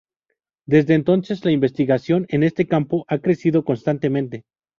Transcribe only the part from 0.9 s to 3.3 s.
entonces, la investigación en este campo ha